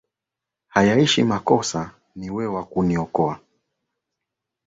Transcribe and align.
Hayaishi 0.73 1.23
makosa, 1.23 1.91
ni 2.15 2.29
we 2.29 2.47
wa 2.47 2.63
kuokoa 2.65 3.39